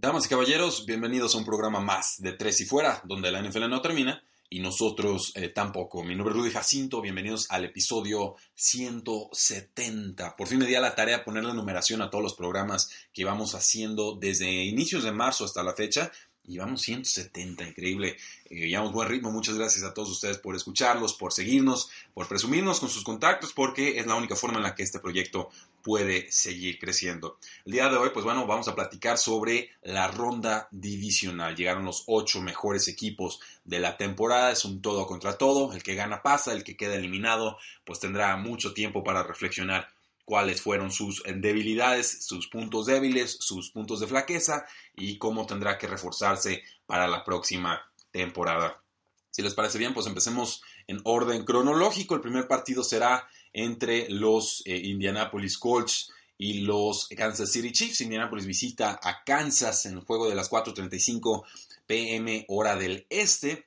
[0.00, 3.68] Damas y caballeros, bienvenidos a un programa más de Tres y Fuera, donde la NFL
[3.68, 6.04] no termina y nosotros eh, tampoco.
[6.04, 10.36] Mi nombre es Rudy Jacinto, bienvenidos al episodio 170.
[10.36, 13.56] Por fin me di la tarea de ponerle numeración a todos los programas que vamos
[13.56, 16.12] haciendo desde inicios de marzo hasta la fecha
[16.48, 18.16] y vamos 170, increíble.
[18.48, 19.32] Eh, llevamos buen ritmo.
[19.32, 23.98] Muchas gracias a todos ustedes por escucharlos, por seguirnos, por presumirnos con sus contactos, porque
[23.98, 25.50] es la única forma en la que este proyecto
[25.88, 27.38] puede seguir creciendo.
[27.64, 31.56] El día de hoy, pues bueno, vamos a platicar sobre la ronda divisional.
[31.56, 34.52] Llegaron los ocho mejores equipos de la temporada.
[34.52, 35.72] Es un todo contra todo.
[35.72, 39.88] El que gana pasa, el que queda eliminado, pues tendrá mucho tiempo para reflexionar
[40.26, 45.86] cuáles fueron sus debilidades, sus puntos débiles, sus puntos de flaqueza y cómo tendrá que
[45.86, 47.80] reforzarse para la próxima
[48.10, 48.82] temporada.
[49.30, 52.14] Si les parece bien, pues empecemos en orden cronológico.
[52.14, 58.00] El primer partido será entre los eh, Indianapolis Colts y los Kansas City Chiefs.
[58.00, 61.44] Indianapolis visita a Kansas en el juego de las 4.35
[61.86, 63.66] pm hora del este.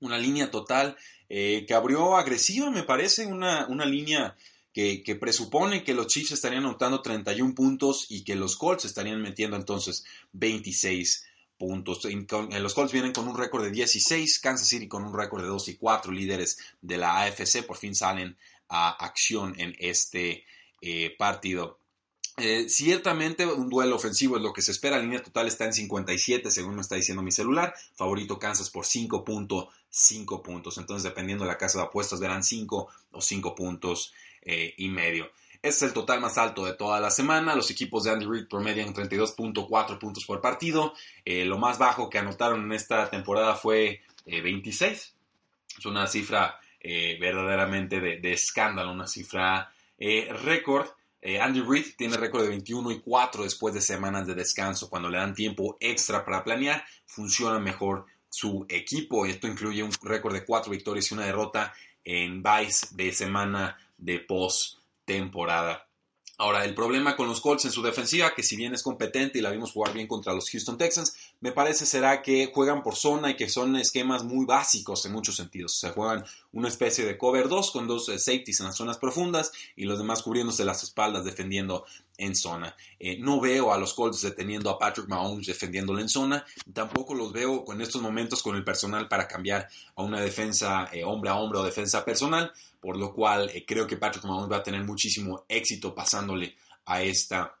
[0.00, 0.96] Una línea total
[1.28, 4.36] eh, que abrió agresiva, me parece, una, una línea
[4.72, 9.56] que, presupone que los Chiefs estarían anotando 31 puntos y que los Colts estarían metiendo
[9.56, 11.26] entonces 26
[11.56, 12.04] puntos.
[12.04, 15.68] los Colts vienen con un récord de 16, Kansas City con un récord de 2
[15.68, 18.36] y 4, líderes de la AFC por fin salen
[18.68, 20.44] a acción en este
[20.80, 21.78] eh, partido.
[22.36, 24.96] Eh, ciertamente un duelo ofensivo es lo que se espera.
[24.96, 27.74] La línea total está en 57, según me está diciendo mi celular.
[27.94, 30.78] Favorito Kansas por 5.5 puntos.
[30.78, 35.30] Entonces, dependiendo de la casa de apuestas, verán 5 o 5 puntos eh, y medio.
[35.60, 37.56] Este es el total más alto de toda la semana.
[37.56, 40.94] Los equipos de Andy Reid promedian 32.4 puntos por partido.
[41.24, 44.90] Lo más bajo que anotaron en esta temporada fue 26.
[44.90, 45.12] Eh,
[45.78, 50.88] es una cifra verdaderamente de, escándalo, una cifra récord.
[51.40, 54.88] Andy Reid tiene récord de 21 y 4 después de semanas de descanso.
[54.88, 59.26] Cuando le dan tiempo extra para planear, funciona mejor su equipo.
[59.26, 61.74] Esto incluye un récord de 4 victorias y una derrota
[62.04, 65.87] en Vice de semana de post-temporada.
[66.40, 69.42] Ahora, el problema con los Colts en su defensiva, que si bien es competente y
[69.42, 73.30] la vimos jugar bien contra los Houston Texans, me parece será que juegan por zona
[73.30, 75.76] y que son esquemas muy básicos en muchos sentidos.
[75.76, 79.50] Se juegan una especie de cover 2 con dos eh, safeties en las zonas profundas
[79.74, 81.84] y los demás cubriéndose las espaldas defendiendo
[82.18, 82.76] en zona.
[82.98, 86.44] Eh, no veo a los Colts deteniendo a Patrick Mahomes defendiéndolo en zona.
[86.72, 91.04] Tampoco los veo en estos momentos con el personal para cambiar a una defensa eh,
[91.04, 94.58] hombre a hombre o defensa personal por lo cual eh, creo que Patrick Mahomes va
[94.58, 96.56] a tener muchísimo éxito pasándole
[96.86, 97.54] a esta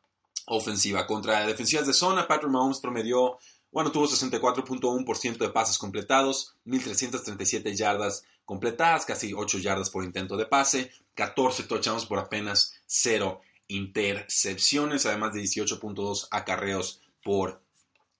[0.46, 1.06] ofensiva.
[1.06, 3.38] Contra defensivas de zona, Patrick Mahomes promedió,
[3.70, 10.46] bueno, tuvo 64.1% de pases completados, 1.337 yardas completadas, casi 8 yardas por intento de
[10.46, 17.62] pase, 14 touchdowns por apenas 0 intercepciones, además de 18.2 acarreos por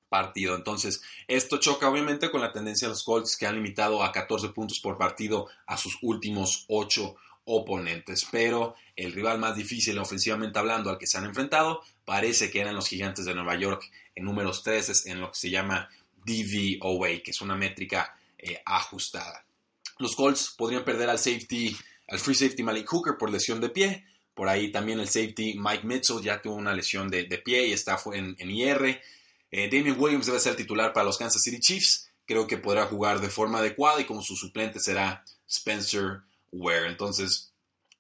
[0.09, 0.55] partido.
[0.55, 4.51] Entonces, esto choca obviamente con la tendencia de los Colts que han limitado a 14
[4.51, 8.27] puntos por partido a sus últimos 8 oponentes.
[8.31, 12.75] Pero el rival más difícil ofensivamente hablando al que se han enfrentado parece que eran
[12.75, 15.89] los gigantes de Nueva York en números 3 en lo que se llama
[16.25, 19.45] DVOA, que es una métrica eh, ajustada.
[19.99, 21.77] Los Colts podrían perder al safety,
[22.09, 24.05] al free safety Malik Hooker por lesión de pie.
[24.39, 28.01] Por ahí también el safety Mike Mitchell ya tuvo una lesión de, pie y está
[28.15, 29.03] en, en IR.
[29.51, 32.09] Eh, Damian Williams debe ser titular para los Kansas City Chiefs.
[32.25, 36.21] Creo que podrá jugar de forma adecuada y como su suplente será Spencer
[36.53, 36.87] Ware.
[36.87, 37.51] Entonces,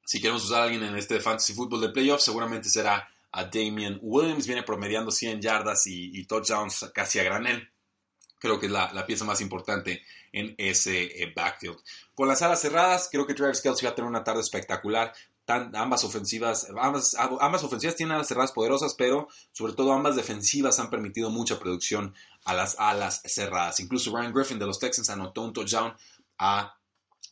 [0.04, 3.99] si queremos usar a alguien en este fantasy football de playoffs, seguramente será a Damian
[4.00, 4.46] Williams.
[4.46, 7.69] Viene promediando 100 yardas y, touchdowns casi a granel.
[8.38, 11.79] Creo que es la, pieza más importante en ese eh, backfield.
[12.14, 15.12] Con las alas cerradas, creo que Travis Kelsey va a tener una tarde espectacular
[15.49, 20.91] ambas ofensivas, ambas, ambas ofensivas tienen alas cerradas poderosas, pero sobre todo ambas defensivas han
[20.91, 22.15] permitido mucha producción
[22.45, 23.81] a las alas cerradas.
[23.81, 25.95] Incluso Ryan Griffin de los Texans anotó un touchdown
[26.39, 26.77] a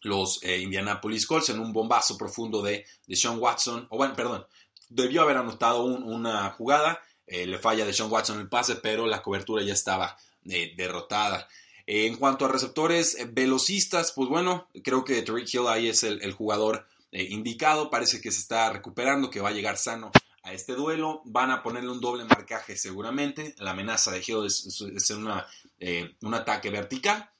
[0.02, 4.46] los eh, Indianapolis Colts en un bombazo profundo de, de Sean Watson, o bueno, perdón,
[4.88, 9.22] debió haber anotado una jugada, eh, le falla de Sean Watson el pase, pero la
[9.22, 10.16] cobertura ya estaba
[10.48, 11.48] eh, derrotada.
[11.86, 16.86] en cuanto a receptores velocistas, pues bueno, creo que Tariq Hill ahí es el jugador
[17.24, 20.10] indicado, parece que se está recuperando, que va a llegar sano
[20.42, 21.22] a este duelo.
[21.24, 23.54] Van a ponerle un doble marcaje seguramente.
[23.58, 27.30] La amenaza de Hill es, un ataque vertical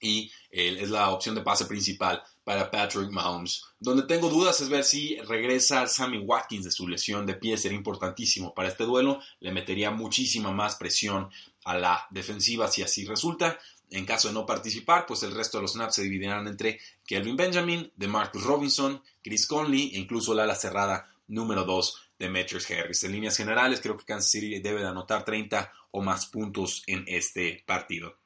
[0.00, 3.64] y es la opción de pase principal para Patrick Mahomes.
[3.78, 7.78] Donde tengo dudas es ver si regresa Sammy Watkins de su lesión de pie, sería
[7.78, 11.30] importantísimo para este duelo, le metería muchísima más presión
[11.64, 13.58] a la defensiva si así resulta.
[13.92, 17.36] En caso de no participar, pues el resto de los snaps se dividirán entre Kelvin
[17.36, 23.04] Benjamin, DeMarcus Robinson, Chris Conley e incluso la ala cerrada número 2 de Demetrius Harris.
[23.04, 27.04] En líneas generales, creo que Kansas City debe de anotar 30 o más puntos en
[27.06, 28.16] este partido.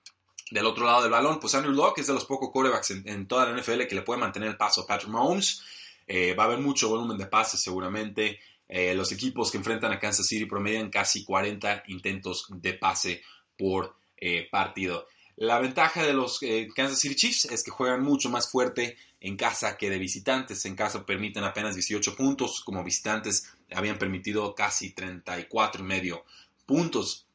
[0.51, 3.47] Del otro lado del balón, pues Andrew Locke es de los pocos quarterbacks en, toda
[3.47, 5.63] la NFL que le puede mantener el paso a Patrick Mahomes.
[6.07, 8.39] Eh, va a haber mucho volumen de pases seguramente.
[8.69, 13.23] Eh, los equipos que enfrentan a Kansas City promedian casi 40 intentos de pase
[13.59, 15.09] por eh, partido.
[15.37, 16.41] La ventaja de los
[16.75, 20.65] Kansas City Chiefs es que juegan mucho más fuerte en casa que de visitantes.
[20.65, 26.25] En casa permiten apenas 18 puntos, como visitantes habían permitido casi 34 y medio
[26.65, 27.27] puntos.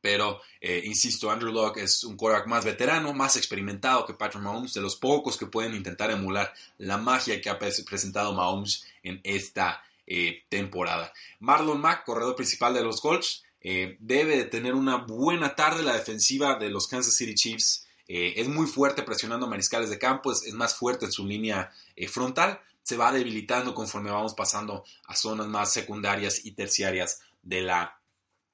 [0.00, 4.74] Pero, eh, insisto, Andrew Locke es un quarterback más veterano, más experimentado que Patrick Mahomes,
[4.74, 9.82] de los pocos que pueden intentar emular la magia que ha presentado Mahomes en esta
[10.06, 11.12] eh, temporada.
[11.40, 15.82] Marlon Mack, corredor principal de los Colts, eh, debe de tener una buena tarde.
[15.82, 20.52] La defensiva de los Kansas City Chiefs es muy fuerte presionando mariscales de campo, es,
[20.52, 21.72] más fuerte en su línea
[22.08, 22.60] frontal.
[22.84, 28.00] Se va debilitando conforme vamos pasando a zonas más secundarias y terciarias de la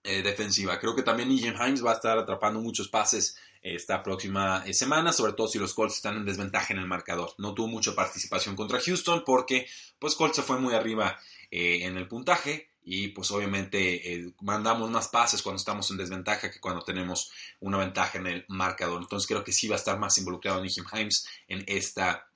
[0.05, 0.81] eh, defensiva.
[0.81, 5.13] Creo que también Nigel Himes va a estar atrapando muchos pases esta próxima eh, semana,
[5.13, 7.33] sobre todo si los Colts están en desventaja en el marcador.
[7.39, 9.69] No tuvo mucha participación contra Houston porque
[10.01, 11.21] pues Colts se fue muy arriba
[11.53, 16.61] eh, en el puntaje y pues obviamente mandamos más pases cuando estamos en desventaja que
[16.61, 17.31] cuando tenemos
[17.61, 19.01] una ventaja en el marcador.
[19.01, 22.29] Entonces creo que sí va a estar más involucrado Nigel Himes en esta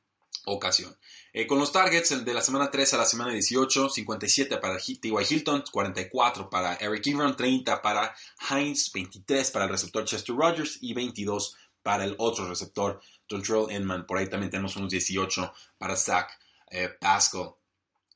[0.47, 0.97] ocasión.
[1.33, 5.13] Eh, con los targets de la semana 3 a la semana 18, 57 para T.Y.
[5.29, 8.15] Hilton, 44 para Eric Ebron, 30 para
[8.49, 14.07] Heinz, 23 para el receptor Chester Rogers y 22 para el otro receptor Dontrell Inman.
[14.07, 16.31] Por ahí también tenemos unos 18 para Zach
[16.71, 17.51] eh, Pascal.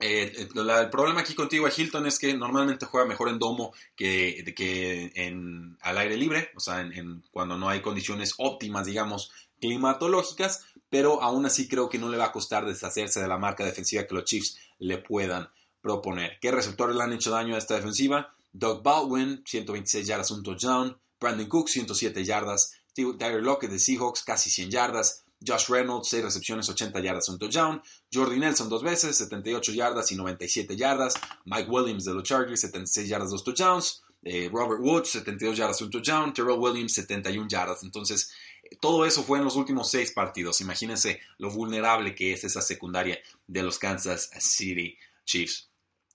[0.02, 5.12] Eh, el problema aquí contigo Hilton es que normalmente juega mejor en domo que, que
[5.14, 9.31] en, al aire libre, o sea, en, cuando no hay condiciones óptimas, digamos,
[9.61, 13.64] climatológicas, pero aún así creo que no le va a costar deshacerse de la marca
[13.64, 15.50] defensiva que los Chiefs le puedan
[15.82, 16.38] proponer.
[16.41, 18.35] ¿Qué receptores le han hecho daño a esta defensiva?
[18.53, 20.99] Doug Baldwin, 126 yardas, un touchdown.
[21.20, 22.75] Brandon Cook, 107 yardas.
[22.94, 25.25] Tyler Lockett de Seahawks, casi 100 yardas.
[25.46, 27.82] Josh Reynolds, 6 recepciones, 80 yardas, un touchdown.
[28.12, 31.14] Jordi Nelson, dos veces, 78 yardas y 97 yardas.
[31.44, 34.02] Mike Williams de los Chargers, 76 yardas, dos touchdowns.
[34.22, 36.32] Eh, Robert Woods, 72 yardas, un touchdown.
[36.32, 37.82] Terrell Williams, 71 yardas.
[37.82, 38.32] Entonces,
[38.81, 40.60] todo eso fue en los últimos seis partidos.
[40.60, 45.69] Imagínense lo vulnerable que es esa secundaria de los Kansas City Chiefs.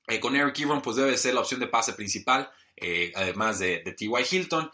[0.07, 3.80] Eh, con Eric Ebron, pues debe ser la opción de pase principal, eh, además de,
[3.80, 4.12] T.Y.
[4.30, 4.69] Hilton.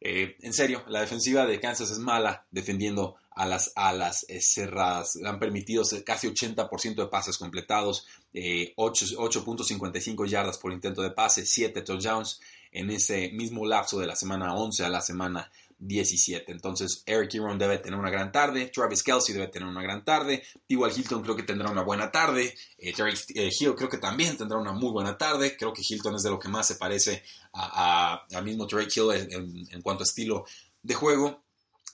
[0.00, 5.18] Eh, en serio, la defensiva de Kansas es mala defendiendo a las alas cerradas.
[5.24, 12.40] Han permitido casi 80% de pases completados, 8.55 yardas por intento de pase, 7 touchdowns
[12.72, 16.50] en ese mismo lapso de la semana 11 a la semana 17.
[16.50, 20.42] Entonces, Eric Ebron debe tener una gran tarde, Travis Kelsey debe tener una gran tarde,
[20.68, 24.58] Igual Hilton creo que tendrá una buena tarde, eh, eh, Hill creo que también tendrá
[24.58, 25.56] una muy buena tarde.
[25.56, 27.22] Creo que Hilton es de lo que más se parece
[27.52, 29.10] a, mismo Drake Hill
[29.70, 30.44] en, cuanto a estilo
[30.82, 31.43] de juego.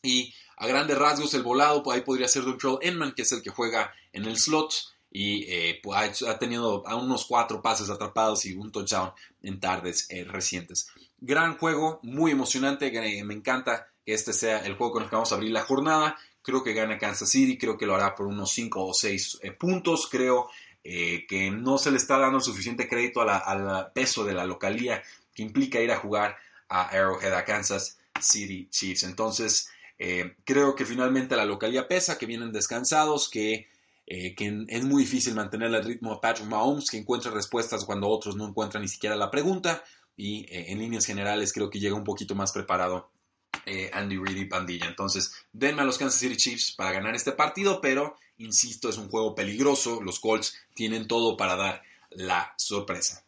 [0.03, 3.43] Y a grandes rasgos, el volado, pues ahí podría ser Dontrell Inman, que es el
[3.43, 4.73] que juega en el slot
[5.11, 10.09] y eh, pues ha, tenido a unos cuatro pases atrapados y un touchdown en tardes
[10.29, 10.89] recientes.
[11.19, 12.91] Gran juego, muy emocionante.
[13.25, 16.17] Me encanta que este sea el juego con el que vamos a abrir la jornada.
[16.43, 19.53] Creo que gana Kansas City, creo que lo hará por unos 5 o 6 eh,
[19.53, 20.09] puntos.
[20.11, 20.49] Creo
[20.83, 25.03] eh, que no se le está dando suficiente crédito al peso de la localía
[25.35, 26.37] que implica ir a jugar
[26.69, 29.03] a Arrowhead, a Kansas City Chiefs.
[29.03, 29.69] Entonces,
[30.01, 33.69] eh, creo que finalmente la localía pesa, que vienen descansados, que,
[34.07, 38.35] que es muy difícil mantener el ritmo a Patrick Mahomes, que encuentra respuestas cuando otros
[38.35, 39.85] no encuentran ni siquiera la pregunta
[40.21, 43.11] y eh, en líneas generales creo que llega un poquito más preparado
[43.67, 44.87] eh, Andy Reid y Pandilla.
[44.87, 49.09] Entonces, denme a los Kansas City Chiefs para ganar este partido, pero insisto, es un
[49.09, 50.01] juego peligroso.
[50.03, 53.25] Los Colts tienen todo para dar la sorpresa.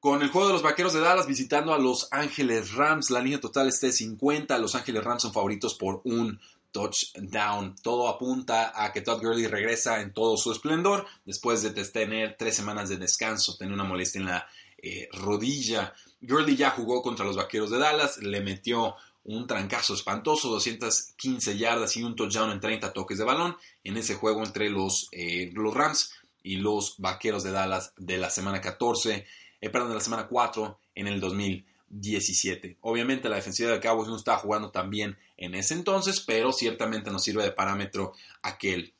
[0.00, 3.38] Con el juego de los Vaqueros de Dallas visitando a Los Ángeles Rams, la línea
[3.38, 4.56] total está de 50.
[4.56, 6.40] Los Ángeles Rams son favoritos por un
[6.72, 7.76] touchdown.
[7.82, 12.56] Todo apunta a que Todd Gurley regresa en todo su esplendor después de tener tres
[12.56, 15.92] semanas de descanso, tener una molestia en la eh, rodilla.
[16.22, 21.94] Gurley ya jugó contra los Vaqueros de Dallas, le metió un trancazo espantoso, 215 yardas
[21.98, 23.54] y un touchdown en 30 toques de balón
[23.84, 28.30] en ese juego entre los, eh, los Rams y los Vaqueros de Dallas de la
[28.30, 29.26] semana 14,
[29.60, 32.78] eh, perdón, de la semana 4 en el 2017.
[32.80, 37.10] Obviamente la defensiva de Cowboys no estaba jugando tan bien en ese entonces, pero ciertamente
[37.10, 38.12] nos sirve de parámetro
[38.42, 38.94] aquel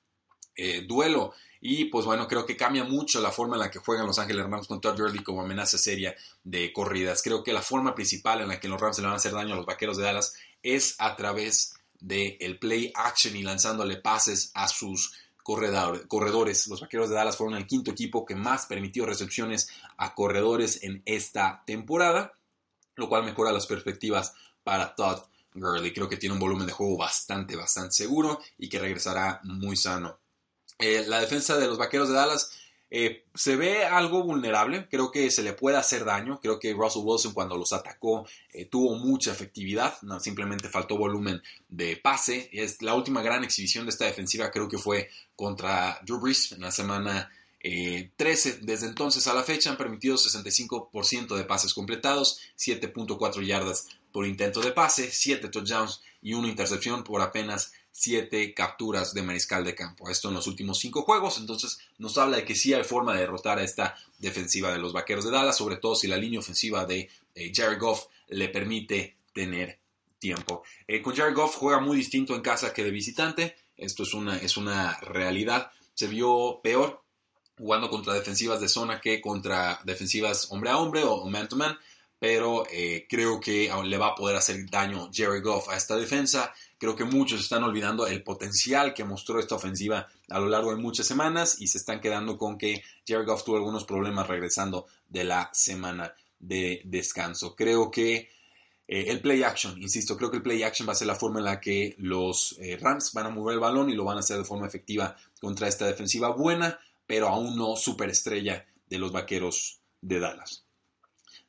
[0.56, 1.32] eh, duelo.
[1.62, 4.46] Y pues bueno, creo que cambia mucho la forma en la que juegan los Ángeles
[4.46, 7.22] Rams con Todd Gurley como amenaza seria de corridas.
[7.22, 9.52] Creo que la forma principal en la que los Rams le van a hacer daño
[9.52, 14.68] a los Vaqueros de Dallas es a través del play action y lanzándole pases a
[14.68, 15.12] sus
[16.08, 16.68] corredores.
[16.68, 21.02] Los Vaqueros de Dallas fueron el quinto equipo que más permitió recepciones a corredores en
[21.04, 22.34] esta temporada,
[22.96, 25.20] lo cual mejora las perspectivas para Todd
[25.54, 25.92] Gurley.
[25.92, 30.20] Creo que tiene un volumen de juego bastante, bastante seguro y que regresará muy sano
[30.80, 32.52] eh, la defensa de los Vaqueros de Dallas
[32.90, 37.02] eh, se ve algo vulnerable, creo que se le puede hacer daño, creo que Russell
[37.04, 42.94] Wilson cuando los atacó eh, tuvo mucha efectividad, simplemente faltó volumen de pase, es la
[42.94, 47.30] última gran exhibición de esta defensiva creo que fue contra Drew Brees en la semana
[47.62, 54.26] 13, desde entonces a la fecha han permitido 65% de pases completados, 7.4 yardas por
[54.26, 59.74] intento de pase, 7 touchdowns y una intercepción por apenas siete capturas de mariscal de
[59.74, 60.08] campo.
[60.08, 61.38] Esto en los últimos cinco juegos.
[61.38, 64.92] Entonces nos habla de que sí hay forma de derrotar a esta defensiva de los
[64.92, 69.16] Vaqueros de Dallas, sobre todo si la línea ofensiva de eh, Jared Goff le permite
[69.32, 69.78] tener
[70.18, 70.62] tiempo.
[70.86, 73.56] Eh, con Jared Goff juega muy distinto en casa que de visitante.
[73.76, 75.72] Esto es una, es una realidad.
[75.94, 77.02] Se vio peor
[77.58, 81.78] jugando contra defensivas de zona que contra defensivas hombre a hombre o man to man.
[82.20, 86.52] Pero eh, creo que le va a poder hacer daño Jared Goff a esta defensa.
[86.78, 90.76] Creo que muchos están olvidando el potencial que mostró esta ofensiva a lo largo de
[90.76, 95.24] muchas semanas y se están quedando con que Jared Goff tuvo algunos problemas regresando de
[95.24, 97.56] la semana de descanso.
[97.56, 98.28] Creo que
[98.92, 101.38] eh, el play action, insisto, creo que el play action va a ser la forma
[101.38, 104.20] en la que los eh, Rams van a mover el balón y lo van a
[104.20, 109.78] hacer de forma efectiva contra esta defensiva buena, pero aún no superestrella de los vaqueros
[110.00, 110.66] de Dallas.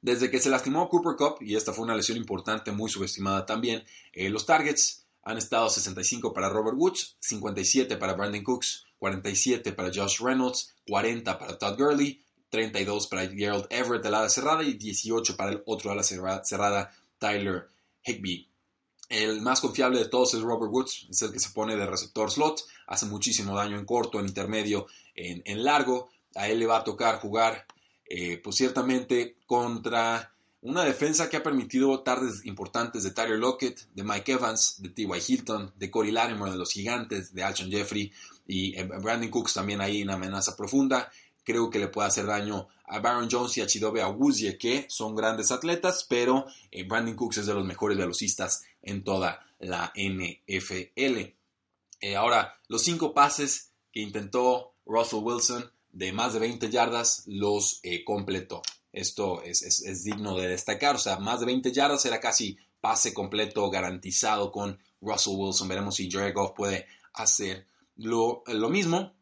[0.02, 3.84] Desde que se lastimó Cooper Cup, y esta fue una lesión importante, muy subestimada también,
[4.14, 9.92] eh, los targets han estado 65 para Robert Woods, 57 para Brandon Cooks, 47 para
[9.94, 15.38] Josh Reynolds, 40 para Todd Gurley, 32 para Gerald Everett del ala cerrada y 18
[15.38, 17.68] para el otro ala cerrada, Tyler
[18.04, 18.48] Higby.
[19.10, 22.32] El más confiable de todos es Robert Woods, es el que se pone de receptor
[22.32, 26.10] slot, hace muchísimo daño en corto, en intermedio, en, largo.
[26.36, 27.66] A él le va a tocar jugar,
[28.14, 34.04] eh, pues ciertamente contra una defensa que ha permitido tardes importantes de Tyler Lockett, de
[34.04, 35.08] Mike Evans, de T.Y.
[35.26, 38.12] Hilton, de Corey Latimer, de los Gigantes, de Alshon Jeffrey
[38.46, 41.10] y eh, Brandon Cooks también ahí en amenaza profunda.
[41.46, 45.16] Creo que le puede hacer daño a Baron Jones y a Chidobe Awuzie, que son
[45.16, 51.34] grandes atletas, pero eh, Brandon Cooks es de los mejores velocistas en toda la NFL.
[52.18, 58.62] Ahora, los cinco pases que intentó Russell Wilson de más de 20 yardas los completó.
[58.92, 60.96] Esto es, digno de destacar.
[60.96, 65.68] O sea, más de 20 yardas era casi pase completo garantizado con Russell Wilson.
[65.68, 69.14] Veremos si Jared Goff puede hacer lo, mismo.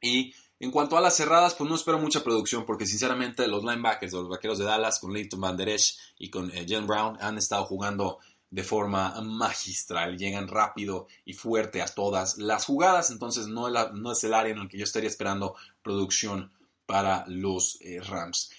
[0.00, 4.12] Y en cuanto a las cerradas, pues no espero mucha producción porque sinceramente los linebackers
[4.12, 7.38] los vaqueros de Dallas con Leighton Van Der Esch y con eh, Jen Brown han
[7.38, 8.18] estado jugando
[8.50, 14.24] de forma magistral, llegan rápido y fuerte a todas las jugadas, entonces no, no es
[14.24, 16.52] el área en el que yo estaría esperando producción
[16.86, 18.50] para los eh, Rams.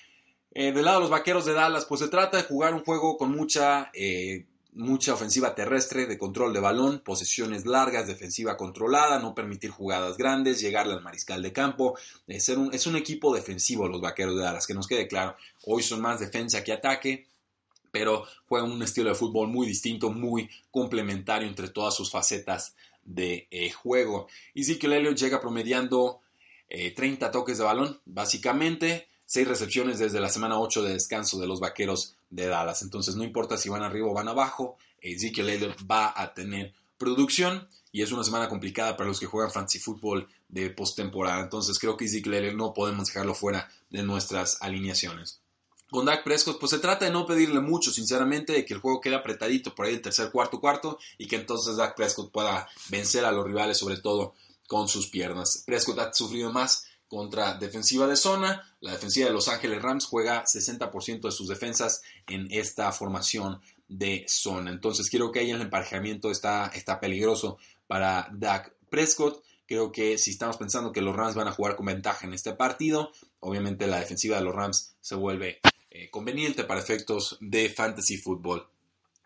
[0.51, 3.17] Eh, del lado de los vaqueros de Dallas, pues se trata de jugar un juego
[3.17, 9.35] con mucha, eh, mucha ofensiva terrestre, de control de balón, posesiones largas, defensiva controlada, no
[9.35, 11.97] permitir jugadas grandes, llegarle al mariscal de campo.
[12.27, 15.35] un, es un equipo defensivo los vaqueros de Dallas, que nos quede claro.
[15.65, 17.27] Hoy son más defensa que ataque,
[17.97, 23.47] pero juegan un estilo de fútbol muy distinto, muy complementario entre todas sus facetas de
[23.49, 24.27] eh, juego.
[24.53, 26.21] Y Elliott llega promediando
[26.69, 31.59] 30 toques de balón, básicamente seis recepciones desde la semana 8 de descanso de los
[31.59, 32.81] vaqueros de Dallas.
[32.81, 37.67] Entonces, no importa si van arriba o van abajo, Ezekiel Elliott va a tener producción
[37.91, 41.41] y es una semana complicada para los que juegan fantasy football de postemporada.
[41.41, 45.41] Entonces, creo que Ezekiel Elliott no podemos dejarlo fuera de nuestras alineaciones.
[45.89, 48.99] Con Dak Prescott, pues se trata de no pedirle mucho, sinceramente, de que el juego
[48.99, 53.23] quede apretadito por ahí el tercer, cuarto, cuarto y que entonces Dak Prescott pueda vencer
[53.23, 54.33] a los rivales, sobre todo
[54.67, 55.63] con sus piernas.
[55.65, 58.75] Prescott ha sufrido más contra defensiva de zona.
[58.81, 64.25] La defensiva de Los Ángeles Rams juega 60% de sus defensas en esta formación de
[64.27, 64.71] zona.
[64.71, 69.43] Entonces creo que ahí el emparejamiento está, está peligroso para Dak Prescott.
[69.65, 72.53] Creo que si estamos pensando que los Rams van a jugar con ventaja en este
[72.53, 75.59] partido, obviamente la defensiva de los Rams se vuelve
[75.97, 78.67] eh, conveniente para efectos de fantasy football.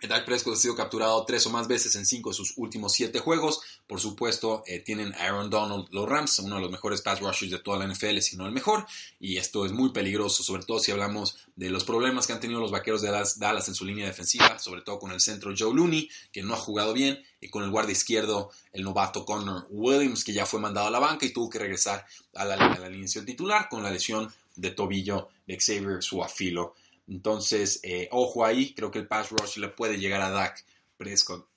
[0.07, 3.19] Dak Prescott ha sido capturado tres o más veces en cinco de sus últimos siete
[3.19, 3.59] juegos.
[3.87, 7.51] Por supuesto, eh, tienen a Aaron Donald, los Rams, uno de los mejores pass rushers
[7.51, 8.85] de toda la NFL, si no el mejor.
[9.19, 12.61] Y esto es muy peligroso, sobre todo si hablamos de los problemas que han tenido
[12.61, 16.09] los vaqueros de Dallas, en su línea defensiva, sobre todo con el centro Joe Looney,
[16.31, 20.33] que no ha jugado bien, y con el guardia izquierdo, el novato Connor Williams, que
[20.33, 23.25] ya fue mandado a la banca y tuvo que regresar a la, a la alineación
[23.25, 26.75] titular con la lesión de tobillo de Xavier Suafilo.
[27.07, 30.63] Entonces, eh, ojo ahí, creo que el pass rush le puede llegar a Dak
[30.97, 31.47] Prescott.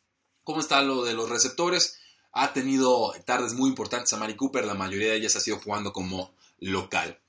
[0.42, 2.00] ¿Cómo está lo de los receptores?
[2.32, 5.92] Ha tenido tardes muy importantes a Mari Cooper, la mayoría de ellas ha sido jugando
[5.92, 7.20] como local.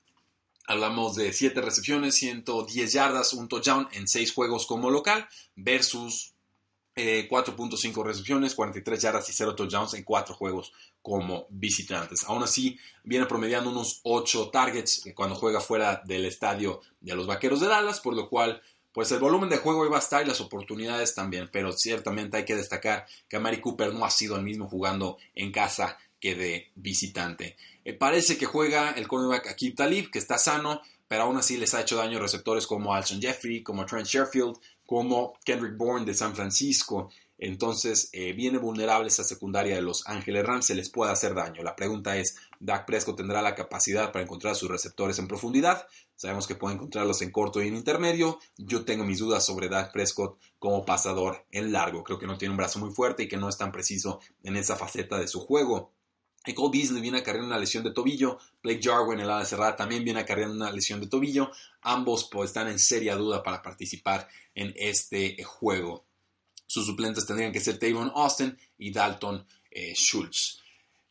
[0.68, 6.35] Hablamos de 7 recepciones, 110 yardas, un touchdown en 6 juegos como local versus
[6.96, 10.72] 4.5 eh, recepciones, 43 yardas y 0 touchdowns en 4 juegos
[11.02, 12.24] como visitantes.
[12.24, 17.60] Aún así, viene promediando unos 8 targets cuando juega fuera del estadio de los Vaqueros
[17.60, 18.62] de Dallas, por lo cual,
[18.94, 22.46] pues el volumen de juego iba a estar y las oportunidades también, pero ciertamente hay
[22.46, 26.72] que destacar que Mari Cooper no ha sido el mismo jugando en casa que de
[26.76, 27.58] visitante.
[27.84, 31.74] Eh, parece que juega el cornerback Akib Talib, que está sano, pero aún así les
[31.74, 36.36] ha hecho daño receptores como Alshon Jeffrey, como Trent Sherfield, como Kendrick Bourne de San
[36.36, 37.10] Francisco.
[37.38, 41.64] Entonces eh, viene vulnerable esa secundaria de los Ángeles Rams, se les puede hacer daño.
[41.64, 45.86] La pregunta es, ¿Dak Prescott tendrá la capacidad para encontrar sus receptores en profundidad?
[46.16, 48.40] Sabemos que puede encontrarlos en corto y en intermedio.
[48.58, 52.04] Yo tengo mis dudas sobre Dak Prescott como pasador en largo.
[52.04, 54.56] Creo que no tiene un brazo muy fuerte y que no es tan preciso en
[54.56, 55.92] esa faceta de su juego.
[56.54, 58.38] Cole Beasley viene acarreando una lesión de tobillo.
[58.62, 61.52] Blake Jarwin, el ala cerrada, también viene acarreando una lesión de tobillo.
[61.82, 66.06] Ambos pues, están en seria duda para participar en este juego.
[66.68, 70.62] Sus suplentes tendrían que ser Tavon Austin y Dalton eh, Schultz.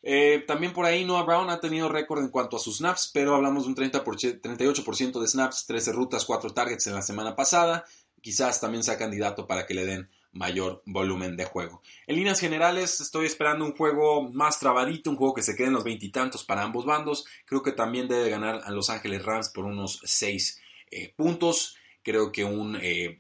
[0.07, 3.35] Eh, también por ahí Noah Brown ha tenido récord en cuanto a sus snaps, pero
[3.35, 7.87] hablamos de un 30 38% de snaps, 13 rutas, 4 targets en la semana pasada.
[8.21, 11.81] Quizás también sea candidato para que le den mayor volumen de juego.
[12.07, 15.73] En líneas generales, estoy esperando un juego más trabadito, un juego que se quede en
[15.73, 17.25] los veintitantos para ambos bandos.
[17.47, 20.61] Creo que también debe ganar a Los Ángeles Rams por unos 6
[20.91, 21.77] eh, puntos.
[22.03, 23.19] Creo que un, eh,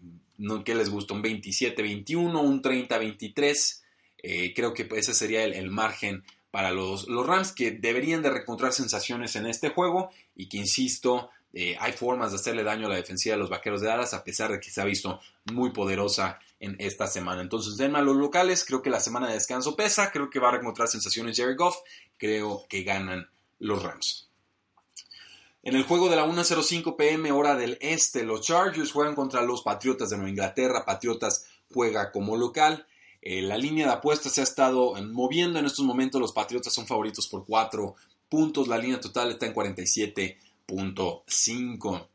[0.64, 1.14] ¿qué les gusta?
[1.14, 3.82] Un 27-21, un 30-23.
[4.18, 8.72] Eh, creo que ese sería el, margen para los, los, Rams que deberían de encontrar
[8.72, 11.30] sensaciones en este juego y que, insisto,
[11.78, 14.50] hay formas de hacerle daño a la defensiva de los Vaqueros de Dallas a pesar
[14.50, 15.20] de que se ha visto
[15.52, 17.42] muy poderosa en esta semana.
[17.42, 18.64] Entonces, denme los locales.
[18.64, 20.10] Creo que la semana de descanso pesa.
[20.10, 21.76] Creo que va a encontrar sensaciones Jerry Goff.
[22.16, 24.28] Creo que ganan los Rams.
[25.62, 29.62] En el juego de la 1.05 pm hora del este, los Chargers juegan contra los
[29.62, 30.84] Patriotas de Nueva Inglaterra.
[30.84, 32.86] Patriotas juega como local.
[33.22, 36.20] Eh, la línea de apuestas se ha estado moviendo en estos momentos.
[36.20, 37.94] Los Patriotas son favoritos por 4
[38.28, 38.68] puntos.
[38.68, 39.54] La línea total está en
[40.66, 42.08] 47.5.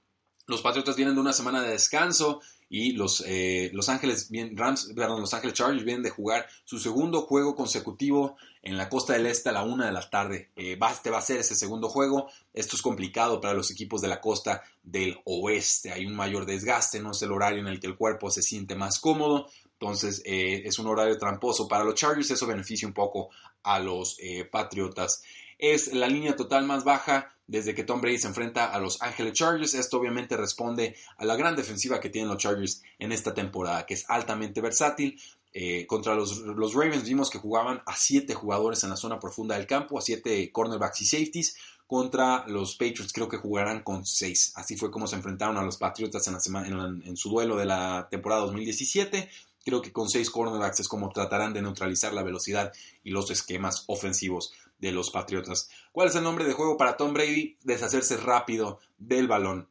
[0.48, 5.34] Los Patriotas vienen de una semana de descanso y los, eh, los Ángeles Rams, los
[5.34, 9.52] Ángeles Chargers vienen de jugar su segundo juego consecutivo en la costa del este a
[9.54, 10.52] la una de la tarde.
[10.56, 12.30] Eh, este va a ser ese segundo juego.
[12.54, 15.92] Esto es complicado para los equipos de la costa del oeste.
[15.92, 18.76] Hay un mayor desgaste, no es el horario en el que el cuerpo se siente
[18.76, 19.48] más cómodo.
[19.74, 22.30] Entonces eh, es un horario tramposo para los Chargers.
[22.30, 23.30] Eso beneficia un poco
[23.64, 24.18] a los
[24.52, 25.24] Patriotas.
[25.60, 29.34] Es la línea total más baja desde que Tom Brady se enfrenta a los Ángeles
[29.34, 29.74] Chargers.
[29.74, 33.96] Esto obviamente responde a la gran defensiva que tienen los Chargers en esta temporada, que
[33.96, 35.20] es altamente versátil.
[35.52, 39.58] Eh, contra los, los, Ravens vimos que jugaban a siete jugadores en la zona profunda
[39.58, 41.58] del campo, a siete cornerbacks y safeties.
[41.88, 44.54] Contra los Patriots creo que jugarán con seis.
[44.56, 46.68] Así fue como se enfrentaron a los Patriotas en, la semana,
[47.04, 49.28] en su duelo de la temporada 2017.
[49.66, 52.72] Creo que con seis cornerbacks es como tratarán de neutralizar la velocidad
[53.04, 55.70] y los esquemas ofensivos de los Patriotas.
[55.92, 57.58] ¿Cuál es el nombre de juego para Tom Brady?
[57.64, 59.70] Deshacerse rápido del balón.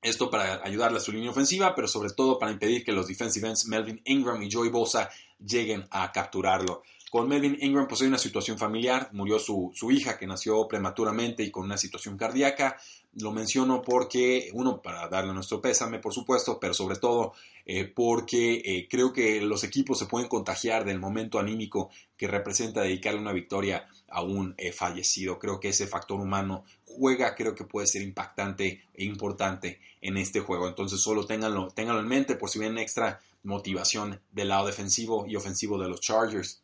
[0.00, 3.48] Esto para ayudarle a su línea ofensiva, pero sobre todo para impedir que los defensive
[3.48, 6.82] ends Melvin Ingram y Joey Bosa lleguen a capturarlo.
[7.10, 11.42] Con Melvin Ingram pues hay una situación familiar, murió su, su, hija que nació prematuramente
[11.42, 12.76] y con una situación cardíaca.
[13.14, 17.32] Lo menciono porque, uno, para darle nuestro pésame, por supuesto, pero sobre todo
[17.64, 22.80] eh, porque eh, creo que los equipos se pueden contagiar del momento anímico que representa
[22.80, 25.38] dedicarle una victoria a un eh, fallecido.
[25.38, 30.40] Creo que ese factor humano juega, creo que puede ser impactante e importante en este
[30.40, 30.66] juego.
[30.66, 35.36] Entonces solo ténganlo, ténganlo en mente por si viene extra motivación del lado defensivo y
[35.36, 36.62] ofensivo de los Chargers.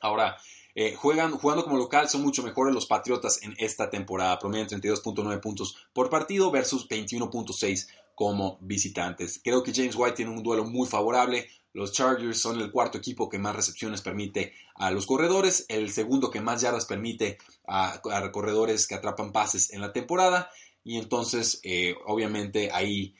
[0.00, 0.36] Ahora,
[0.74, 5.40] eh, juegan, jugando como local son mucho mejores los Patriotas en esta temporada, promedian 32.9
[5.40, 9.40] puntos por partido versus 21.6 como visitantes.
[9.42, 11.48] Creo que James White tiene un duelo muy favorable.
[11.72, 16.30] Los Chargers son el cuarto equipo que más recepciones permite a los corredores, el segundo
[16.30, 18.00] que más yardas permite a,
[18.32, 20.50] corredores que atrapan pases en la temporada.
[20.84, 23.14] Y entonces, eh, obviamente, ahí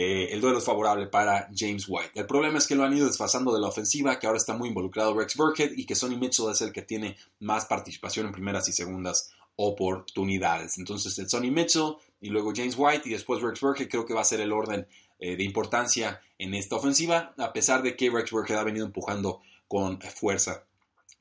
[0.00, 2.12] eh, el duelo es favorable para James White.
[2.14, 4.68] El problema es que lo han ido desfasando de la ofensiva, que ahora está muy
[4.68, 8.68] involucrado Rex Burkhead y que Sonny Mitchell es el que tiene más participación en primeras
[8.68, 10.78] y segundas oportunidades.
[10.78, 14.20] Entonces el Sonny Mitchell y luego James White y después Rex Burkhead creo que va
[14.20, 14.86] a ser el orden
[15.18, 19.40] eh, de importancia en esta ofensiva, a pesar de que Rex Burkhead ha venido empujando
[19.66, 20.62] con fuerza.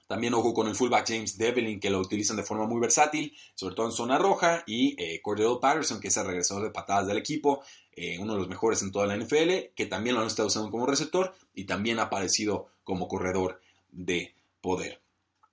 [0.07, 3.75] También ojo con el fullback James Devlin, que lo utilizan de forma muy versátil, sobre
[3.75, 7.17] todo en zona roja, y eh, Cordero Patterson, que es el regresador de patadas del
[7.17, 10.47] equipo, eh, uno de los mejores en toda la NFL, que también lo han estado
[10.47, 13.59] usando como receptor y también ha aparecido como corredor
[13.91, 15.01] de poder.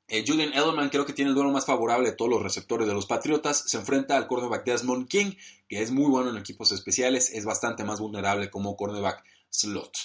[0.06, 2.94] Eh, Julian Edelman creo que tiene el duelo más favorable de todos los receptores de
[2.94, 3.64] los Patriotas.
[3.66, 5.32] Se enfrenta al cornerback Desmond King,
[5.66, 9.96] que es muy bueno en equipos especiales, es bastante más vulnerable como cornerback slot.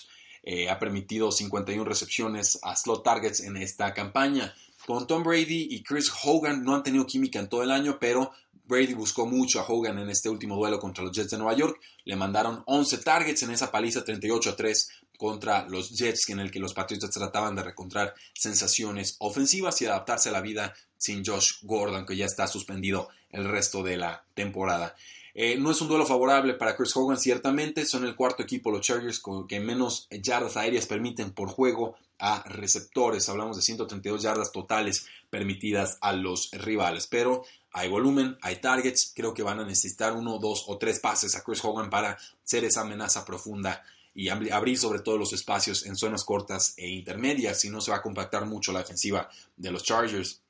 [0.51, 4.51] Eh, ha permitido 51 recepciones a slot targets en esta campaña.
[4.88, 8.31] Con Tom Brady y Chris Hogan no han tenido química en todo el año, pero
[8.65, 11.79] Brady buscó mucho a Hogan en este último duelo contra los Jets de Nueva York.
[12.03, 16.49] Le mandaron 11 targets en esa paliza 38 a 3 contra los Jets, en el
[16.49, 21.59] que los Patriotas trataban de recontrar sensaciones ofensivas y adaptarse a la vida sin Josh
[21.62, 24.95] Gordon, que ya está suspendido el resto de la temporada.
[25.41, 27.86] Eh, no es un duelo favorable para Chris Hogan, ciertamente.
[27.86, 33.30] Son el cuarto equipo, los Chargers, que menos yardas aéreas permiten por juego a receptores.
[33.30, 37.08] Hablamos de 132 yardas totales permitidas a los rivales.
[37.08, 39.13] Pero hay volumen, hay targets.
[39.15, 42.65] Creo que van a necesitar uno, dos o tres pases a Chris Hogan para ser
[42.65, 43.82] esa amenaza profunda
[44.13, 47.62] y abrir sobre todo los espacios en zonas cortas e intermedias.
[47.62, 50.41] Si no, se va a compactar mucho la defensiva de los Chargers.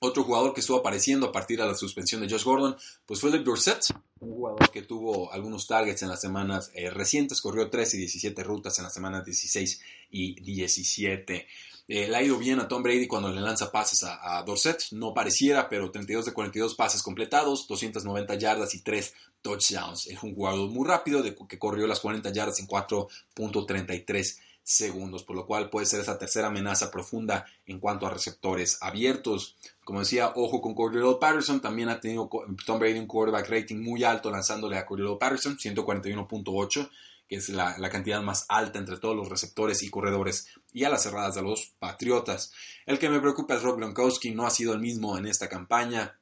[0.00, 2.76] Otro jugador que estuvo apareciendo a partir de la suspensión de Josh Gordon,
[3.06, 3.80] pues fue el Dorset,
[4.20, 8.42] un jugador que tuvo algunos targets en las semanas eh, recientes, corrió 13 y 17
[8.42, 9.80] rutas en las semanas 16
[10.10, 11.46] y 17.
[11.86, 15.12] Eh, le ha ido bien a Tom Brady cuando le lanza pases a, Dorset, no
[15.12, 20.06] pareciera, pero 32 de 42 pases completados, 290 yardas y 3 touchdowns.
[20.06, 25.36] Es un jugador muy rápido de, que corrió las 40 yardas en 4.33 segundos, por
[25.36, 29.56] lo cual puede ser esa tercera amenaza profunda en cuanto a receptores abiertos.
[29.84, 32.28] Como decía, ojo con Cordero Patterson, también ha tenido
[32.66, 36.90] Tom Brady un quarterback rating muy alto lanzándole a Cordero Patterson, 141.8,
[37.28, 40.90] que es la, la, cantidad más alta entre todos los receptores y corredores y a
[40.90, 42.52] las cerradas de los Patriotas.
[42.86, 46.18] El que me preocupa es Rob Gronkowski, no ha sido el mismo en esta campaña,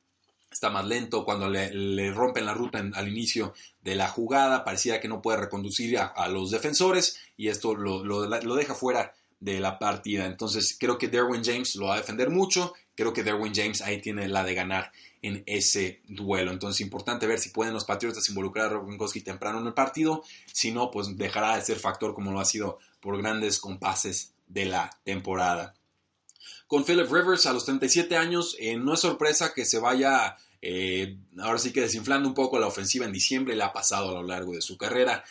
[0.55, 5.09] está más lento, cuando le, rompen la ruta al inicio de la jugada, parecía que
[5.09, 10.27] no puede reconducir a, los defensores y esto lo, deja fuera de la partida.
[10.27, 14.01] Entonces creo que Derwin James lo va a defender mucho, creo que Derwin James ahí
[14.01, 16.53] tiene la de ganar en ese duelo.
[16.53, 20.71] Entonces importante ver si pueden los Patriotas involucrar a Gronkowski temprano en el partido, si
[20.71, 24.91] no, pues dejará de ser factor como lo ha sido por grandes compases de la
[25.05, 25.75] temporada
[26.73, 28.57] con Philip Rivers a los 37 años.
[28.59, 32.67] Eh, no es sorpresa que se vaya, eh, ahora sí que desinflando un poco la
[32.67, 35.23] ofensiva en diciembre, le ha pasado a lo largo de su carrera.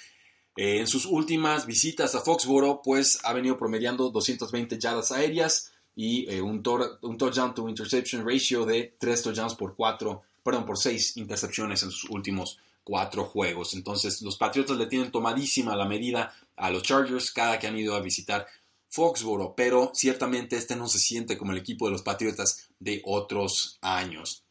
[0.55, 6.31] Eh, en sus últimas visitas a Foxboro, pues ha venido promediando 220 yardas aéreas y
[6.41, 6.61] un,
[7.01, 11.89] un, touchdown to interception ratio de 3 touchdowns por 4, perdón, por 6 intercepciones en
[11.89, 13.73] sus últimos 4 juegos.
[13.73, 17.95] Entonces, los Patriotas le tienen tomadísima la medida a los Chargers cada que han ido
[17.95, 18.45] a visitar
[18.91, 23.79] Foxboro, pero ciertamente este no se siente como el equipo de los Patriotas de otros
[23.81, 24.43] años.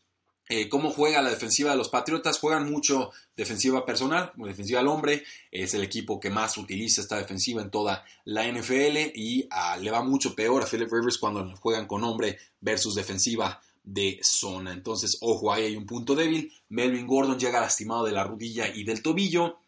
[0.49, 2.41] Eh, ¿Cómo juega la defensiva de los Patriotas?
[2.41, 5.23] Juegan mucho defensiva personal, defensiva al hombre.
[5.51, 9.93] Es el equipo que más utiliza esta defensiva en toda la NFL y ah, le
[9.93, 14.73] va mucho peor a Philip Rivers cuando juegan con hombre versus defensiva de zona.
[14.73, 16.53] Entonces, ojo, ahí hay un punto débil.
[16.71, 19.59] Melvin Gordon llega lastimado de la rodilla y del tobillo.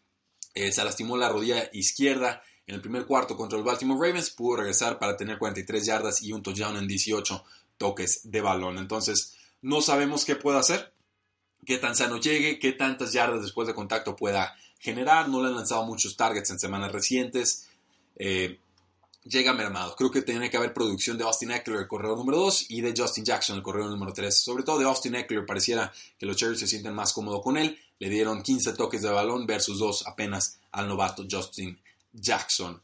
[0.53, 4.57] Eh, se lastimó la rodilla izquierda en el primer cuarto contra los Baltimore Ravens pudo
[4.57, 7.43] regresar para tener 43 yardas y un touchdown en 18
[7.77, 8.77] toques de balón.
[8.77, 10.93] Entonces, no sabemos qué puede hacer,
[11.65, 15.27] qué tan sano llegue, qué tantas yardas después de contacto pueda generar.
[15.27, 17.67] No le han lanzado muchos targets en semanas recientes.
[18.15, 18.59] Eh,
[19.25, 19.95] llega mermado.
[19.97, 22.93] Creo que tiene que haber producción de Austin Eckler, el corredor número 2, y de
[22.95, 24.37] Justin Jackson, el corredor número 3.
[24.37, 27.77] Sobre todo de Austin Eckler, pareciera que los Chargers se sienten más cómodos con él.
[27.99, 31.77] Le dieron 15 toques de balón versus 2 apenas al novato Justin
[32.13, 32.81] Jackson.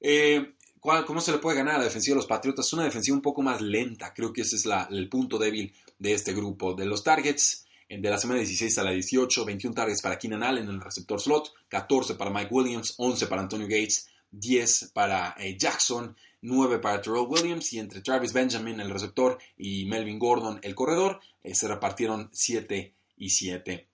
[0.00, 2.66] Eh, ¿Cómo se le puede ganar a la defensiva de los Patriotas?
[2.66, 4.14] Es una defensiva un poco más lenta.
[4.14, 6.72] Creo que ese es el punto débil de este grupo.
[6.72, 10.68] De los targets, de la semana 16 a la 18, 21 targets para Keenan Allen
[10.68, 15.56] en el receptor slot, 14 para Mike Williams, 11 para Antonio Gates, 10 para eh,
[15.58, 20.74] Jackson, 9 para Terrell Williams y entre Travis Benjamin, el receptor, y Melvin Gordon, el
[20.74, 23.89] corredor, eh, se repartieron 7 y 7.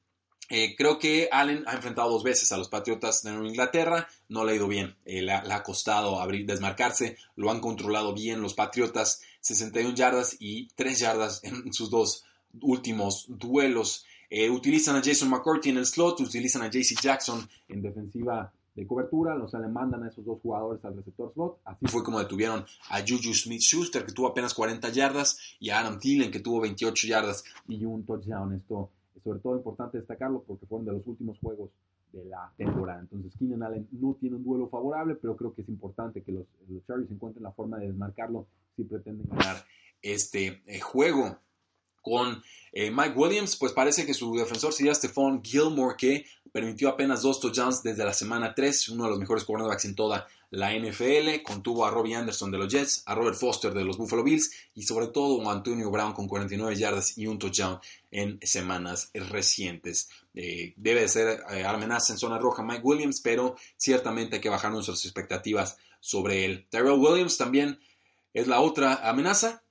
[0.49, 4.45] Eh, creo que Allen ha enfrentado dos veces a los Patriotas de Nueva Inglaterra, no
[4.45, 8.55] le ha ido bien, eh, le, ha, costado abrir, desmarcarse, lo han controlado bien los
[8.55, 12.25] Patriotas, 61 yardas y 3 yardas en sus dos
[12.61, 14.05] últimos duelos.
[14.31, 18.87] Eh, utilizan a Jason McCourty en el slot, utilizan a JC Jackson en defensiva de
[18.87, 21.61] cobertura, sea, le mandan a esos dos jugadores al receptor slot.
[21.65, 25.99] Así fue como detuvieron a Juju Smith-Schuster, que tuvo apenas 40 yardas, y a Adam
[25.99, 27.43] Thielen, que tuvo 28 yardas.
[27.67, 28.53] Y un touchdown.
[28.53, 28.96] Esto es
[29.27, 31.71] sobre todo importante destacarlo porque fueron de los últimos juegos
[32.13, 33.01] de la temporada.
[33.01, 36.47] Entonces, Keenan Allen no tiene un duelo favorable, pero creo que es importante que los,
[36.69, 39.57] los Chargers encuentren la forma de desmarcarlo si pretenden ganar
[40.01, 41.39] este eh, juego
[42.03, 47.23] con eh, Mike Williams, pues parece que su defensor sería Stephon Gilmore, que permitió apenas
[47.23, 50.25] dos touchdowns desde la semana 3, uno de los mejores cornerbacks en toda
[50.57, 54.25] la NFL, contuvo a Robbie Anderson de los Jets, a Robert Foster de los Buffalo
[54.25, 57.79] Bills y sobre todo a Antonio Brown con 49 yardas y un touchdown
[58.11, 60.09] en semanas recientes.
[60.35, 64.49] Eh, debe de ser eh, amenaza en zona roja Mike Williams, pero ciertamente hay que
[64.49, 66.67] bajar nuestras expectativas sobre él.
[66.71, 67.79] Tyrell Williams también
[68.33, 69.63] es la otra amenaza,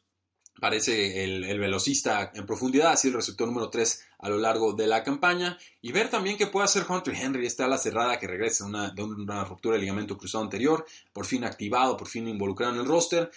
[0.60, 5.04] parece el, velocista en profundidad, así el receptor número 3 a lo largo de la
[5.04, 5.58] campaña.
[5.82, 9.04] Y ver también que puede hacer Hunter Henry, está la cerrada que regresa una, de
[9.04, 13.32] una ruptura de ligamento cruzado anterior, por fin activado, por fin involucrado en el roster.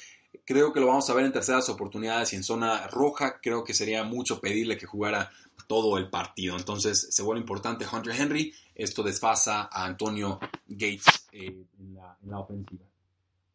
[0.45, 3.41] Creo que lo vamos a ver en terceras oportunidades y en zona roja.
[3.41, 5.31] Creo que sería mucho pedirle que jugara
[5.67, 6.57] todo el partido.
[6.57, 8.53] Entonces se vuelve importante Hunter Henry.
[8.75, 12.85] Esto desfasa a Antonio Gates eh, en, la, ofensiva.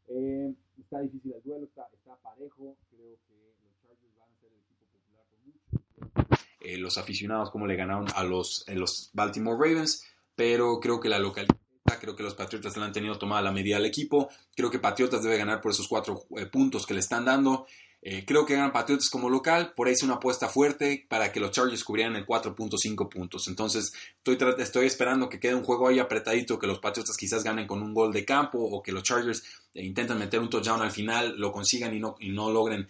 [0.08, 2.76] Eh, está difícil el duelo, está, está parejo.
[2.92, 3.34] Creo que
[6.60, 11.10] Eh, los aficionados cómo le ganaron a los, eh, los Baltimore Ravens, pero creo que
[11.10, 11.56] la localidad,
[12.00, 15.22] creo que los Patriotas le han tenido tomada la medida al equipo, creo que Patriotas
[15.24, 17.68] debe ganar por esos cuatro eh, puntos que le están dando.
[18.26, 21.52] Creo que ganan Patriotas como local, por ahí es una apuesta fuerte para que los
[21.52, 23.48] Chargers cubrieran el 4.5 puntos.
[23.48, 27.68] Entonces estoy, estoy esperando que quede un juego ahí apretadito, que los Patriotas quizás ganen
[27.68, 31.36] con un gol de campo o que los Chargers intenten meter un touchdown al final,
[31.38, 32.88] lo consigan y no, y no logren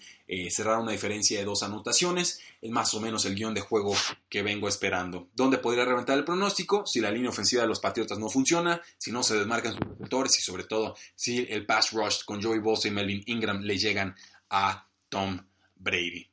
[0.49, 3.93] cerrar una diferencia de dos anotaciones es más o menos el guion de juego
[4.29, 5.27] que vengo esperando.
[5.35, 6.85] ¿Dónde podría reventar el pronóstico?
[6.85, 10.39] Si la línea ofensiva de los Patriotas no funciona, si no se desmarcan sus receptores
[10.39, 14.15] y sobre todo si el pass rush con Joey Bosa y Melvin Ingram le llegan
[14.49, 15.39] a Tom
[15.75, 16.27] Brady.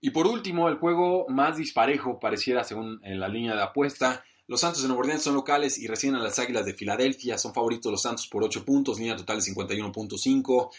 [0.00, 4.24] Y por último, el juego más disparejo pareciera según en la línea de apuesta.
[4.46, 7.36] Los Santos de Nueva Orleans son locales y reciben a las Águilas de Filadelfia.
[7.36, 10.70] Son favoritos los Santos por 8 puntos, línea total de 51.5.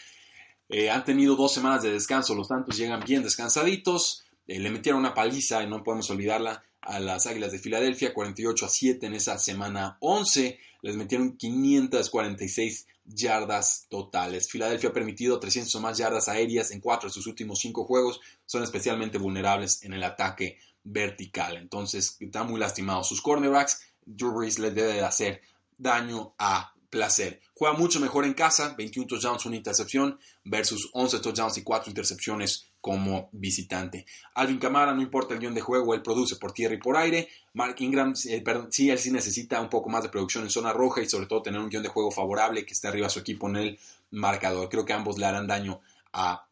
[0.70, 2.34] Eh, han tenido dos semanas de descanso.
[2.34, 4.24] Los Santos llegan bien descansaditos.
[4.46, 8.66] Eh, le metieron una paliza, y no podemos olvidarla, a las Águilas de Filadelfia, 48
[8.66, 10.58] a 7 en esa semana 11.
[10.82, 14.48] Les metieron 546 yardas totales.
[14.48, 18.20] Filadelfia ha permitido 300 o más yardas aéreas en cuatro de sus últimos cinco juegos.
[18.46, 21.56] Son especialmente vulnerables en el ataque vertical.
[21.56, 23.80] Entonces, están muy lastimados sus cornerbacks.
[24.04, 25.42] Drew Brees les debe de hacer
[25.76, 27.40] daño a placer.
[27.54, 32.67] Juega mucho mejor en casa, 21 touchdowns, una intercepción, versus 11 touchdowns y 4 intercepciones
[32.80, 34.06] como visitante.
[34.34, 37.28] Alvin Camara, no importa el guion de juego, él produce por tierra y por aire.
[37.54, 41.02] Mark Ingram, eh, sí, él sí necesita un poco más de producción en zona roja
[41.02, 43.56] y sobre todo tener un guion de juego favorable que esté arriba su equipo en
[43.56, 43.78] el
[44.12, 44.68] marcador.
[44.68, 45.80] Creo que ambos le harán daño
[46.12, 46.46] a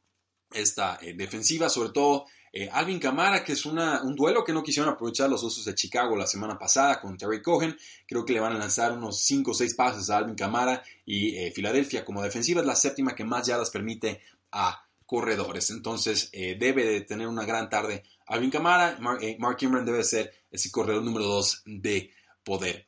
[0.52, 4.92] esta eh, defensiva, sobre todo eh, Alvin Camara, que es un duelo que no quisieron
[4.92, 7.76] aprovechar los Osos de Chicago la semana pasada con Terry Cohen.
[8.06, 11.50] Creo que le van a lanzar unos 5 o 6 pases a Alvin Camara y
[11.50, 14.20] Filadelfia como defensiva es la séptima que más yardas permite
[14.52, 15.70] a corredores.
[15.70, 18.98] Entonces eh, debe de tener una gran tarde Alvin Kamara.
[19.20, 22.10] Eh, Mark, Ingram debe ser ese corredor número 2 de
[22.44, 22.86] poder.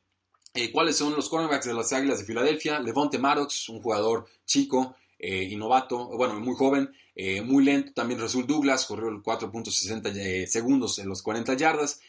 [0.53, 2.81] Eh, ¿Cuáles son los cornerbacks de las Águilas de Filadelfia?
[2.81, 6.93] Levante Maddox, un jugador chico y novato, bueno, muy joven,
[7.45, 7.93] muy lento.
[7.93, 12.01] También Rasul Douglas corrió 4.60 segundos en los 40 yardas.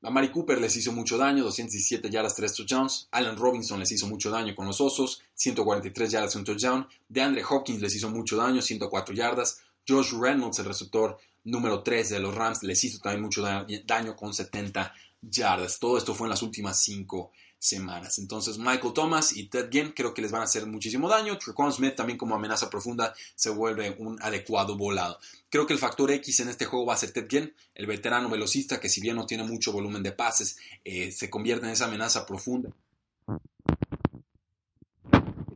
[0.00, 3.08] A Mari Cooper les hizo mucho daño, 217 yardas, 3 touchdowns.
[3.10, 6.86] Alan Robinson les hizo mucho daño con los Osos, 143 yardas, un touchdown.
[7.08, 9.60] DeAndre Hopkins les hizo mucho daño, 104 yardas.
[9.88, 14.32] Josh Reynolds, el receptor número 3 de los Rams, les hizo también mucho daño con
[14.32, 15.80] 70 yardas.
[15.80, 18.18] Todo esto fue en las últimas 5 semanas.
[18.18, 21.38] Entonces, Michael Thomas y Ted Ginn creo que les van a hacer muchísimo daño.
[21.38, 25.18] Trequan Smith también como amenaza profunda se vuelve un adecuado volado.
[25.50, 28.28] Creo que el factor X en este juego va a ser Ted Ginn, el veterano
[28.28, 31.86] velocista que si bien no tiene mucho volumen de pases, eh, se convierte en esa
[31.86, 32.70] amenaza profunda.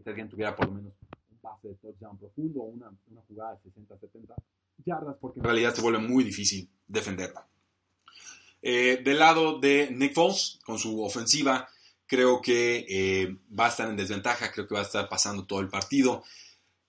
[0.04, 0.92] Ted Ginn tuviera por lo menos
[1.30, 2.90] un pase de touchdown profundo o una,
[3.28, 4.34] jugada de 60-70
[4.84, 7.46] yardas en realidad se vuelve muy difícil defenderla.
[8.60, 11.68] Eh, del lado de Nick Foles, con su ofensiva,
[12.12, 15.60] Creo que eh, va a estar en desventaja, creo que va a estar pasando todo
[15.60, 16.22] el partido.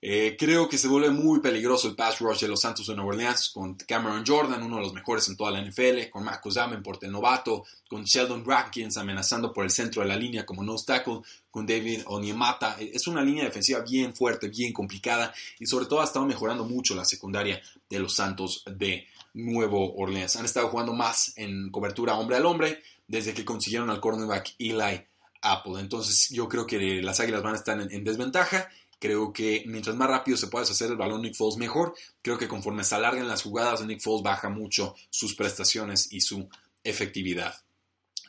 [0.01, 3.11] Eh, creo que se vuelve muy peligroso el pass rush de los Santos de Nueva
[3.11, 7.01] Orleans con Cameron Jordan, uno de los mejores en toda la NFL, con Marcus Davenport,
[7.03, 11.21] el novato, con Sheldon Rankins amenazando por el centro de la línea como no tackle,
[11.49, 12.75] con David Onyemata.
[12.81, 16.65] Eh, es una línea defensiva bien fuerte, bien complicada y sobre todo ha estado mejorando
[16.65, 20.35] mucho la secundaria de los Santos de Nuevo Orleans.
[20.35, 25.12] Han estado jugando más en cobertura hombre al hombre desde que consiguieron al cornerback Eli
[25.43, 25.79] Apple.
[25.79, 28.69] Entonces yo creo que las Águilas van a estar en, desventaja.
[28.99, 31.93] Creo que mientras más rápido se pueda hacer el balón Nick Foles mejor.
[32.21, 36.49] Creo que conforme se alarguen las jugadas, Nick Foles baja mucho sus prestaciones y su
[36.83, 37.53] efectividad.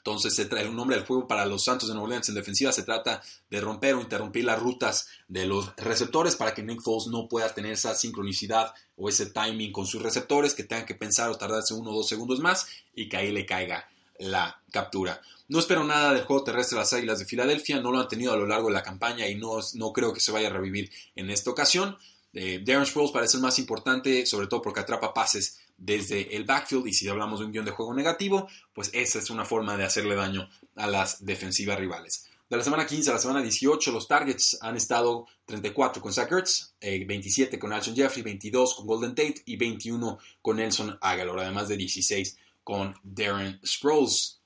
[0.05, 2.73] Entonces, se trae un nombre del juego para los Santos de Nueva Orleans en defensiva.
[2.73, 7.07] Se trata de romper o interrumpir las rutas de los receptores para que Nick Foles
[7.07, 11.31] no pueda tener esa sincronicidad o ese timing con sus receptores, que tengan que pensar
[11.31, 15.23] o tardarse uno o dos segundos más y que ahí le caiga la captura.
[15.47, 18.33] No espero nada del juego terrestre de las Águilas de Filadelfia, no lo han tenido
[18.33, 20.91] a lo largo de la campaña y no, no creo que se vaya a revivir
[21.15, 21.99] en esta ocasión.
[22.33, 26.87] Eh, Darren Sproles parece el más importante, sobre todo porque atrapa pases desde el backfield
[26.87, 29.85] y si hablamos de un guion de juego negativo, pues esa es una forma de
[29.85, 32.27] hacerle daño a las defensivas rivales.
[32.49, 36.31] De la semana 15 a la semana 18, los targets han estado 34 con Zach
[36.31, 41.39] Ertz, 27 eh, con Alshon Jeffrey, 22 con Golden Tate y 21 con Nelson Aguilar,
[41.39, 44.41] además de 16 con Darren Sproles.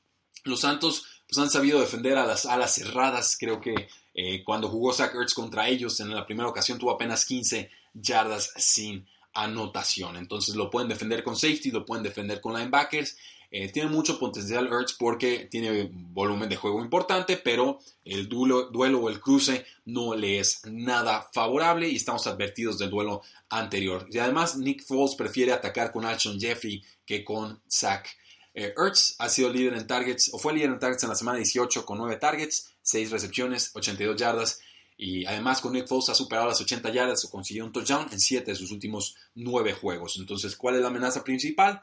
[0.49, 3.37] Los Santos pues, han sabido defender a las alas cerradas.
[3.39, 7.25] Creo que eh, cuando jugó Zach Ertz contra ellos en la primera ocasión tuvo apenas
[7.27, 10.17] 15 yardas sin anotación.
[10.17, 13.17] Entonces lo pueden defender con safety, lo pueden defender con linebackers.
[13.51, 19.01] Eh, tiene mucho potencial Ertz porque tiene volumen de juego importante, pero el duelo, duelo,
[19.01, 24.07] o el cruce no le es nada favorable y estamos advertidos del duelo anterior.
[24.11, 28.07] Y además Nick Foles prefiere atacar con Alshon Jeffrey que con Zach.
[28.55, 31.39] Eh, Ertz ha sido líder en targets o fue líder en targets en la semana
[31.39, 34.61] 18 con 9 targets, 6 recepciones, 82 yardas
[34.97, 38.19] y además con Nick Foles ha superado las 80 yardas o consiguió un touchdown en
[38.19, 40.17] 7 de sus últimos 9 juegos.
[40.19, 41.81] Entonces, ¿cuál es la amenaza principal?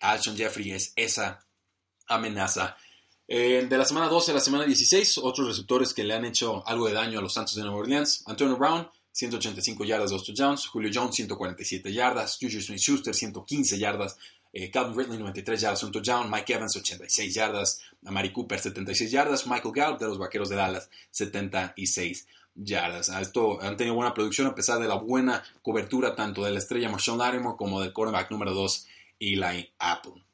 [0.00, 1.46] Alshon Jeffrey es esa
[2.08, 2.76] amenaza.
[3.28, 6.66] Eh, de la semana 12 a la semana 16, otros receptores que le han hecho
[6.66, 8.22] algo de daño a los Santos de Nueva Orleans.
[8.26, 10.66] Antonio Brown, 185 yardas, 2 touchdowns.
[10.66, 12.38] Julio Jones, 147 yardas.
[12.40, 14.16] Juju Smith-Schuster, 115 yardas.
[14.58, 16.30] Eh, Calvin Ridley, 93 yardas, un touchdown.
[16.30, 17.82] Mike Evans, 86 yardas.
[18.06, 19.46] Amari Cooper, 76 yardas.
[19.46, 23.10] Michael Gallup, de los Vaqueros de Dallas, 76 yardas.
[23.10, 26.88] Esto han tenido buena producción a pesar de la buena cobertura tanto de la estrella
[26.88, 28.86] Marshawn Lattimore como del cornerback número 2
[29.20, 30.24] Eli Apple.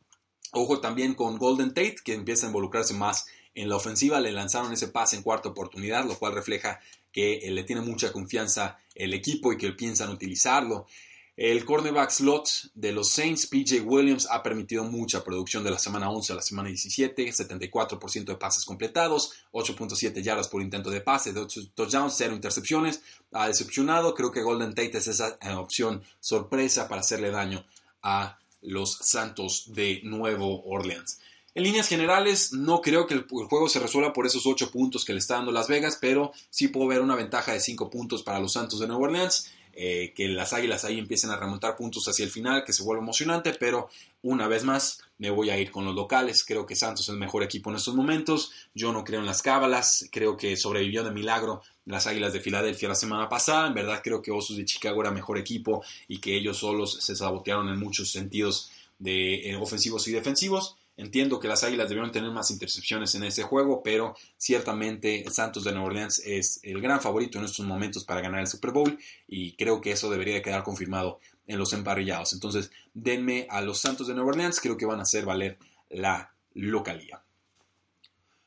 [0.53, 4.21] Ojo también con Golden Tate que empieza a involucrarse más en la ofensiva.
[4.21, 6.79] Le lanzaron ese pase en cuarta oportunidad, lo cual refleja
[7.11, 10.87] que le tiene mucha confianza el equipo y que piensan utilizarlo.
[11.35, 16.11] El cornerback slot de los Saints, PJ Williams, ha permitido mucha producción de la semana
[16.11, 21.33] 11 a la semana 17, 74% de pases completados, 8.7 yardas por intento de pase,
[21.33, 23.01] de 8 touchdowns, 0 intercepciones.
[23.33, 27.65] Ha decepcionado, creo que Golden Tate es esa eh, opción sorpresa para hacerle daño
[28.03, 31.19] a los Santos de Nuevo Orleans.
[31.55, 35.15] En líneas generales, no creo que el juego se resuelva por esos 8 puntos que
[35.15, 38.39] le está dando Las Vegas, pero sí puedo ver una ventaja de 5 puntos para
[38.39, 42.25] los Santos de Nueva Orleans eh, que las Águilas ahí empiecen a remontar puntos hacia
[42.25, 43.89] el final, que se vuelva emocionante, pero
[44.23, 46.45] una vez más me voy a ir con los locales.
[46.45, 48.53] Creo que Santos es el mejor equipo en estos momentos.
[48.75, 50.09] Yo no creo en las cábalas.
[50.11, 53.67] Creo que sobrevivió de milagro las Águilas de Filadelfia la semana pasada.
[53.67, 57.17] En verdad creo que Osos de Chicago era mejor equipo y que ellos solos se
[57.17, 60.77] sabotearon en muchos sentidos de eh, ofensivos y defensivos.
[60.97, 65.73] Entiendo que las Águilas debieron tener más intercepciones en ese juego, pero ciertamente Santos de
[65.73, 69.57] Nueva Orleans es el gran favorito en estos momentos para ganar el Super Bowl y
[69.57, 72.35] creo que eso debería quedar confirmado en los emparrillados.
[72.35, 76.35] Entonces, denme a los Santos de Nueva Orleans, creo que van a hacer valer la
[76.55, 77.23] localía.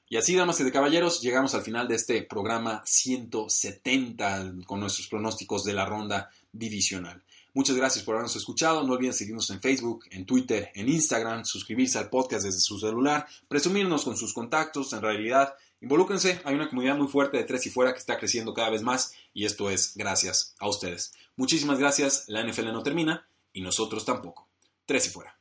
[0.08, 5.08] Y así, damas y de caballeros, llegamos al final de este programa 170 con nuestros
[5.08, 7.24] pronósticos de la ronda divisional.
[7.56, 8.84] Muchas gracias por habernos escuchado.
[8.84, 13.26] No olviden seguirnos en Facebook, en Twitter, en Instagram, suscribirse al podcast desde su celular,
[13.48, 14.92] presumirnos con sus contactos.
[14.92, 16.42] En realidad, involúquense.
[16.44, 19.14] Hay una comunidad muy fuerte de tres y fuera que está creciendo cada vez más
[19.34, 21.14] y esto es gracias a ustedes.
[21.38, 22.26] Muchísimas gracias.
[22.28, 24.50] La NFL no termina y nosotros tampoco.
[24.86, 25.40] Tres y fuera.